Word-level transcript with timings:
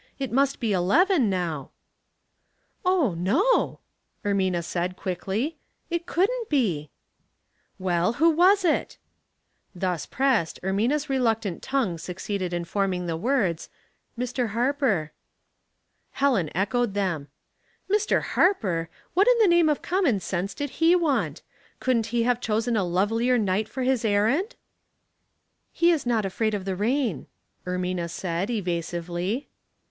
It 0.17 0.31
must 0.31 0.59
be 0.59 0.73
eleven 0.73 1.29
now.'' 1.29 1.69
856 2.83 2.83
'Household 2.83 3.11
Puzzles, 3.11 3.33
"Oh, 3.35 3.53
no," 4.23 4.25
Ermina 4.25 4.63
said, 4.63 4.97
quickly; 4.97 5.57
"it 5.91 6.07
couldn't 6.07 6.49
be." 6.49 6.89
*'.Well, 7.77 8.13
who 8.13 8.31
was 8.31 8.65
it?" 8.65 8.97
Thus 9.75 10.07
pressed, 10.07 10.59
Ermina's 10.63 11.07
reluctant 11.07 11.61
tongue 11.61 11.99
suc 11.99 12.15
ceeded 12.17 12.51
in 12.51 12.65
forming 12.65 13.05
the 13.05 13.15
words," 13.15 13.69
Mr. 14.17 14.47
Harper." 14.57 15.11
Helen 16.13 16.49
echoed 16.55 16.95
them." 16.95 17.27
Mr. 17.93 18.23
Harper! 18.23 18.89
What 19.13 19.27
in 19.27 19.37
the 19.37 19.55
name 19.55 19.69
of 19.69 19.83
common 19.83 20.19
sense 20.19 20.55
did 20.55 20.71
he 20.81 20.95
want? 20.95 21.43
Couldn't 21.79 22.07
he 22.07 22.23
have 22.23 22.41
chosen 22.41 22.75
a 22.75 22.83
lovelier 22.83 23.37
night 23.37 23.69
for 23.69 23.83
his 23.83 24.03
errand?"" 24.03 24.55
He 25.71 25.91
is 25.91 26.07
not 26.07 26.25
afraid 26.25 26.55
of 26.55 26.65
the 26.65 26.75
rain," 26.75 27.27
Ermina 27.67 28.09
said, 28.09 28.49
evasively. 28.49 29.47